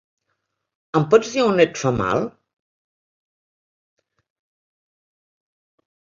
[0.99, 2.25] Em pots dir a on et fa mal?